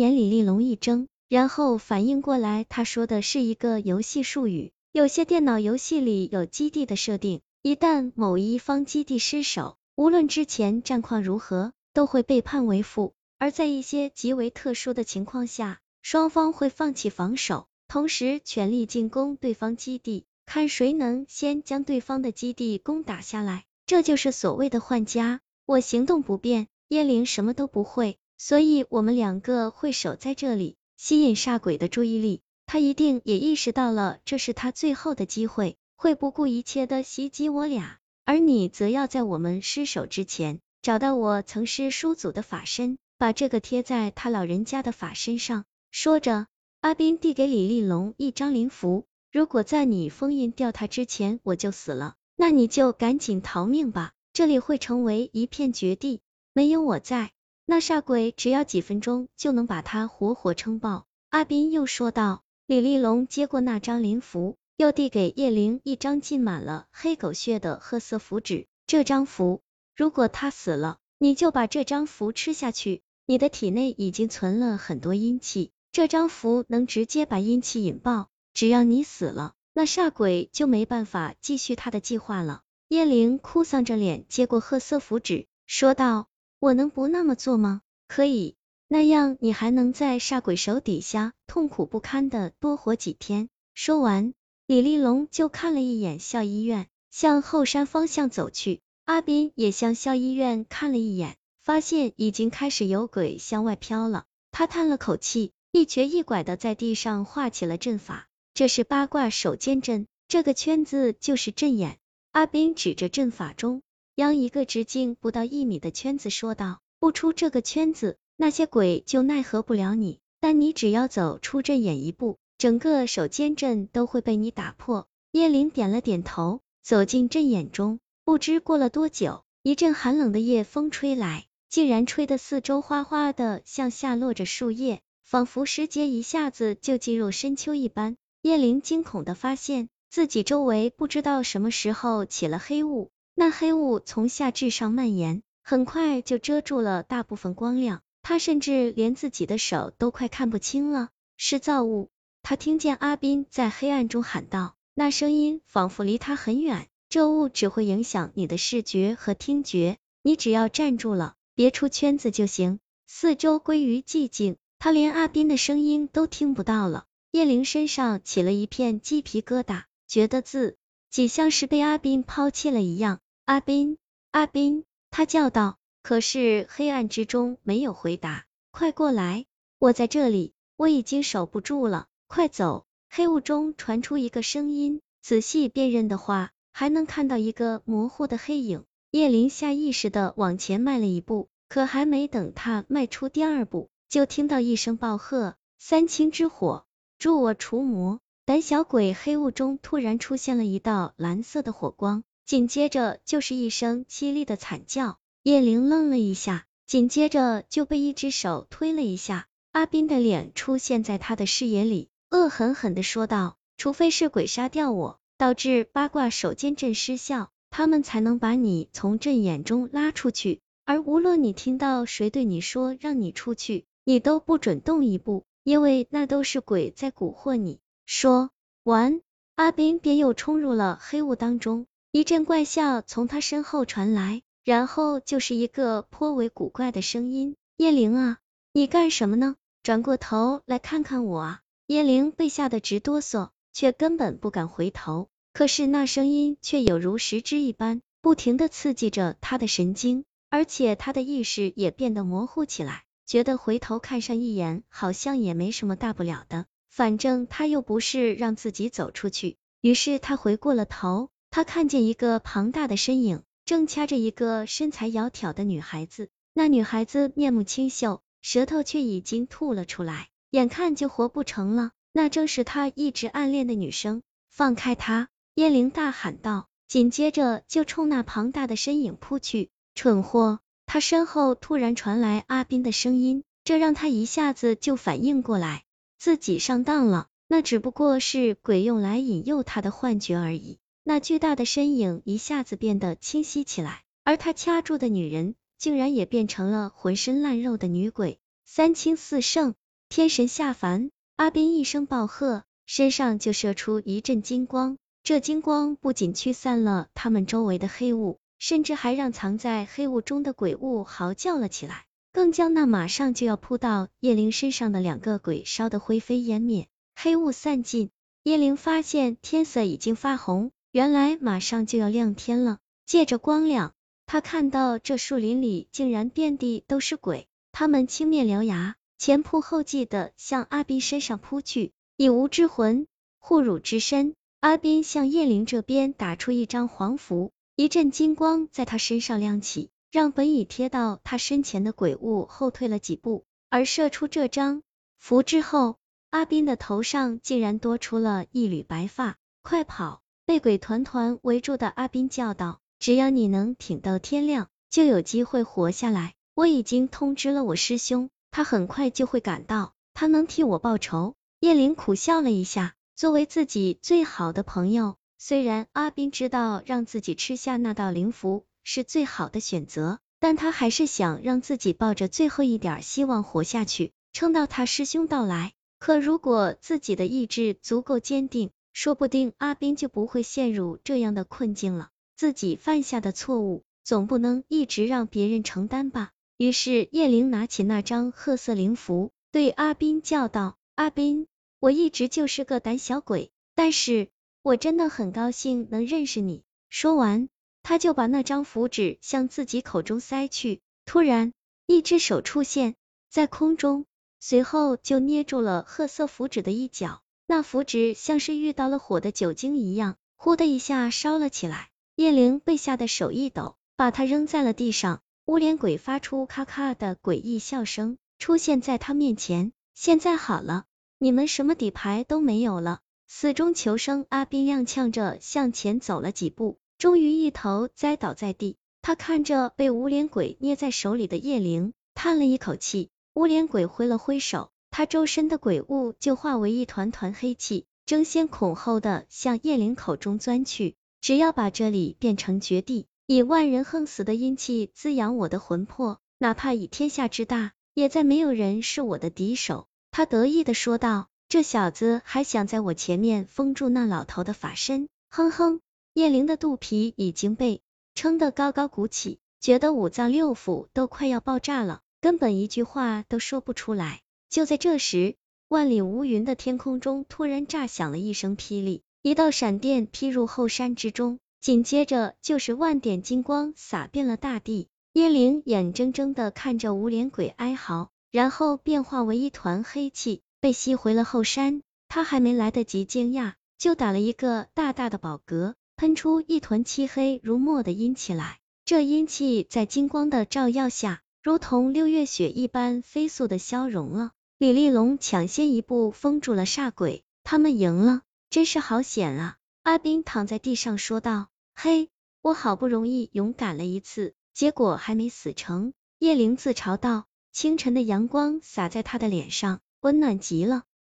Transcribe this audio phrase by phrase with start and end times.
[0.00, 4.72] 眼里丽龙一怔，然后反应过来，他说的是一个游戏术语。
[4.92, 13.12] 有些电脑游戏里有基地的设定，一旦某一方基地失守，无论之前战况如何，都会被判为负。
[13.38, 23.64] 而在一些极为特殊的情况下，双方会放弃防守，同时全力进攻对方基地，看谁能先将对方的基地攻打下来。
[23.84, 25.42] 这就是所谓的换家。
[25.66, 32.40] 我行动不便，叶灵什么都不会，所以我们两个会守在这里，吸引煞鬼的注意力。
[32.64, 45.66] 他一定也意识到了这是他最后的机会，会不顾一切的袭击我俩，而你则要在我们失手之前，找到我曾师叔祖的法身，把这个贴在他老人家的法身上。
[45.90, 46.46] 说着，
[46.80, 56.22] 阿斌递给李立龙一张灵符，如果在你封印掉他之前我就死了，那你就赶紧逃命吧，这里会成为一片绝地，
[56.54, 57.32] 没有我在，
[57.70, 61.06] 那煞鬼只要几分钟就能把他活活撑爆。
[61.28, 62.42] 阿斌又说道。
[62.66, 68.66] 李立龙接过那张灵符，又递给叶灵一张浸满了黑狗血的褐色符纸。
[68.88, 69.62] 这张符，
[69.94, 73.02] 如果他死了，你就把这张符吃下去。
[73.24, 78.30] 你的体内已经存了很多阴气，这张符能直接把阴气引爆。
[78.52, 82.62] 只要你死了，那煞鬼就没办法继续他的计划了。
[82.88, 86.26] 叶灵哭丧着脸接过褐色符纸，说道
[86.60, 87.82] ：“我能不那么做吗？
[88.06, 88.54] 可以。”
[88.92, 93.48] 那样你还能在煞鬼手底下痛苦不堪的多活几天。
[93.72, 94.34] 说完，
[94.66, 98.80] 李立龙就看了一眼校医院，向后山方向走去。
[99.04, 104.24] 阿斌也向校医院看了一眼，发现已经开始有鬼向外飘了。
[104.50, 108.26] 他叹了口气，一瘸一拐的在地上画起了阵法。
[108.54, 111.98] 这是八卦手坚阵，这个圈子就是阵眼。
[112.32, 113.82] 阿斌指着阵法中
[114.16, 125.06] 央一个直径不到一米的圈子说道：“不出这个圈子。”那些鬼就奈何不了你，但你只要走出阵眼一步，整个手坚阵都会被你打破。
[125.30, 128.00] 叶灵点了点头，走进阵眼中。
[128.24, 138.16] 不知过了多久，一阵寒冷的夜风吹来，竟然吹得四周哗哗的向下落着树叶，仿佛时节一下子就进入深秋一般。
[138.40, 148.02] 叶灵惊恐的发现自己周围不知道什么时候起了黑雾，那黑雾从下至上蔓延，很快就遮住了大部分光亮。
[148.20, 151.08] 他甚至连自己的手都快看不清了，
[151.38, 152.10] 是造物。
[152.42, 156.88] 他听见阿斌在黑暗中喊道，那声音仿佛离他很远。
[157.08, 162.78] 这雾只会影响你的视觉和听觉，你只要站住了，别出圈子就行。
[163.06, 167.06] 四周归于寂静，他连阿斌的声音都听不到了。
[167.30, 170.76] 叶灵身上起了一片鸡皮疙瘩，觉得自
[171.10, 173.18] 己像是被阿斌抛弃了一样。
[173.50, 173.98] 阿斌，
[174.30, 175.76] 阿斌，他叫道。
[176.04, 179.44] 可是黑暗之中没有回答，快过来，
[179.80, 182.86] 我在这里，我已经守不住了，快走！
[183.10, 188.84] 黑雾中传出一个声音，仔细辨认的话，还能看到一个模糊的黑影。
[189.10, 196.84] 叶灵下意识的往前迈了一步，可还没等他迈出第二步，就听到一声暴喝：“三清之火，
[197.18, 199.12] 助我除魔！”胆小鬼！
[199.12, 205.20] 黑雾中突然出现了一道蓝色的火光，紧接着就是一声凄厉的惨叫。
[205.44, 209.46] 叶灵愣了一下，紧接着就被一只手推了一下。
[209.70, 220.60] 阿斌的脸出现在他的视野里，恶狠狠的说道：“除非是鬼杀掉我，导致八卦手剑阵失效，他们才能把你从阵眼中拉出去。
[220.84, 228.50] 而无论你听到谁对你说让你出去，你都不准动一步，因为那都是鬼在蛊惑你。”说
[228.82, 229.20] 完，
[229.54, 234.42] 阿斌便又冲入了黑雾当中，一阵怪笑从他身后传来。
[234.62, 238.38] 然后就是一个颇为古怪的声音：“叶灵啊，
[238.74, 239.56] 你干什么呢？
[239.82, 245.28] 转过头来看看我啊！”叶灵被吓得直哆嗦，却根本不敢回头。
[245.54, 259.56] 可是那声音却有如实之一般，不停的刺激着他的神经，而且他的意识也变得模糊起来，觉得回头看上一眼好像也没什么大不了的，反正他又不是让自己走出去。
[259.80, 263.42] 于是他回过了头，他看见一个庞大的身影。
[263.66, 271.92] 正掐着一个身材窈窕的女孩子，那女孩子面目清秀，舌头却已经吐了出来，眼看就活不成了。
[272.12, 274.22] 那正是他一直暗恋的女生。
[274.48, 275.28] 放开他！
[275.54, 279.70] 燕灵大喊道，紧接着就冲那庞大的身影扑去。
[279.94, 280.58] 蠢货！
[280.84, 285.84] 他身后突然传来阿斌的声音，这让他一下子就反应过来，
[286.18, 287.28] 自己上当了。
[287.46, 290.79] 那只不过是鬼用来引诱他的幻觉而已。
[291.02, 298.38] 那巨大的身影一下子变得清晰起来，而他掐住的女人竟然也变成了浑身烂肉的女鬼。
[298.64, 299.74] 三清四圣。
[300.08, 301.10] 天神下凡。
[301.36, 304.98] 阿斌一声暴喝，身上就射出一阵金光。
[305.22, 316.88] 这金光不仅驱散了他们周围的黑雾，甚至还让藏在黑雾中的鬼物嚎叫了起来，更将那马上就要扑到叶灵身上的两个鬼烧得灰飞烟灭。
[317.16, 318.10] 黑雾散尽，
[318.42, 322.78] 叶灵发现天色已经发红，原来马上就要亮天了。
[323.06, 323.94] 借着光亮，
[324.26, 333.06] 他看到这树林里竟然遍地都是鬼，他们青面獠牙，前仆后继的向阿斌身上扑去，以无之魂
[333.38, 334.34] 护汝之身。
[334.60, 343.44] 阿斌向叶灵这边打出一张黄符，一阵金光在他身上亮起，让本已贴到他身前的鬼物后退了几步。
[343.68, 344.82] 而射出这张
[345.18, 345.96] 符之后，
[346.30, 349.36] 阿斌的头上竟然多出了一缕白发。
[349.62, 350.22] 快跑！
[350.50, 356.34] 被鬼团团围住的阿斌叫道：“只要你能挺到天亮，就有机会活下来。
[356.54, 362.96] 我已经通知了我师兄，他很快就会赶到，他能替我报仇。”叶灵苦笑了一下。
[363.14, 375.74] 作为自己最好的朋友，虽然阿斌知道让自己吃下那道灵符是最好的选择，但他还是想让自己抱着最后一点希望活下去，撑到他师兄到来。
[376.00, 382.10] 可如果自己的意志足够坚定，说不定阿斌就不会陷入这样的困境了。
[382.36, 386.30] 自己犯下的错误，总不能一直让别人承担吧。
[386.56, 391.46] 于是叶灵拿起那张褐色灵符，对阿斌叫道：“阿斌。”
[391.80, 394.28] 我一直就是个胆小鬼，但是
[394.60, 396.62] 我真的很高兴能认识你。
[396.90, 397.48] 说完，
[397.82, 400.82] 他就把那张符纸向自己口中塞去。
[401.06, 401.54] 突然，
[401.86, 402.96] 一只手出现
[403.30, 404.04] 在空中，
[404.40, 407.22] 随后就捏住了褐色符纸的一角。
[407.50, 411.88] 那符纸像是遇到了火的酒精一样，呼的一下烧了起来。
[412.14, 415.20] 叶灵被吓得手一抖，把它扔在了地上。
[415.46, 419.72] 乌脸鬼发出咔咔的诡异笑声，出现在他面前。
[419.96, 420.84] 现在好了。
[421.18, 423.00] 你们什么底牌都没有了！
[423.26, 428.76] 死中求生，阿斌踉跄着向前走了几步，终于一头栽倒在地。
[429.02, 433.10] 他看着被无脸鬼捏在手里的叶灵，叹了一口气。
[433.34, 440.96] 无脸鬼挥了挥手，他周身的鬼物就化为一团团黑气，争先恐后的向叶灵口中钻去。
[441.20, 449.86] 只要把这里变成绝地，以万人横死的阴气滋养我的魂魄，哪怕以天下之大，也再没有人是我的敌手。
[450.10, 455.80] 他得意的说道：“这小子还想在我前面封住那老头的法身。”哼哼，
[456.14, 457.82] 叶灵的肚皮已经被
[458.14, 464.22] 撑得高高鼓起，觉得五脏六腑都快要爆炸了，根本一句话都说不出来。
[464.50, 465.36] 就在这时，
[465.68, 474.88] 万里无云的天空中突然炸响了一声霹雳，一道闪电劈入后山之中，紧接着就是万点金光洒遍了大地。
[475.12, 478.10] 叶灵眼睁睁的看着无脸鬼哀嚎。
[478.32, 481.82] 然后变化为一团黑气，被吸回了后山。
[482.06, 488.60] 他还没来得及惊讶，就打了一个大大的饱嗝，喷出一团漆黑如墨的阴气来。
[488.84, 494.30] 这阴气在金光的照耀下，如同六月雪一般飞速的消融了。
[494.60, 498.20] 李丽龙抢先一步封住了煞鬼，他们赢了，
[498.50, 499.56] 真是好险啊！
[499.84, 502.10] 阿斌躺在地上说道：“嘿，
[502.42, 507.24] 我好不容易勇敢了一次，结果还没死成。”叶灵自嘲道。
[507.50, 510.82] 清晨的阳光洒在他的脸上，温暖极了。